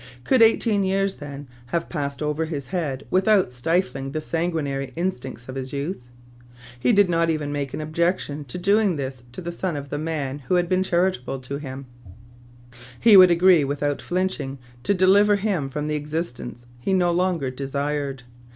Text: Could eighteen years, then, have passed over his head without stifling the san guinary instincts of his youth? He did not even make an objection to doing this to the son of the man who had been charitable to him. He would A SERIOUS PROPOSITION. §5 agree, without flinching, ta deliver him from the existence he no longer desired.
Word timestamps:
Could 0.23 0.41
eighteen 0.41 0.83
years, 0.83 1.17
then, 1.17 1.47
have 1.67 1.87
passed 1.87 2.23
over 2.23 2.45
his 2.45 2.69
head 2.69 3.05
without 3.11 3.51
stifling 3.51 4.13
the 4.13 4.19
san 4.19 4.51
guinary 4.51 4.93
instincts 4.95 5.47
of 5.47 5.53
his 5.53 5.73
youth? 5.73 5.99
He 6.79 6.91
did 6.91 7.07
not 7.07 7.29
even 7.29 7.51
make 7.51 7.71
an 7.75 7.81
objection 7.81 8.43
to 8.45 8.57
doing 8.57 8.95
this 8.95 9.21
to 9.31 9.41
the 9.43 9.51
son 9.51 9.77
of 9.77 9.89
the 9.89 9.99
man 9.99 10.39
who 10.39 10.55
had 10.55 10.67
been 10.67 10.81
charitable 10.81 11.37
to 11.41 11.59
him. 11.59 11.85
He 12.99 13.15
would 13.15 13.29
A 13.29 13.37
SERIOUS 13.37 13.37
PROPOSITION. 13.37 13.37
§5 13.37 13.37
agree, 13.59 13.63
without 13.63 14.01
flinching, 14.01 14.57
ta 14.81 14.93
deliver 14.95 15.35
him 15.35 15.69
from 15.69 15.87
the 15.87 15.95
existence 15.97 16.65
he 16.79 16.93
no 16.93 17.11
longer 17.11 17.51
desired. 17.51 18.23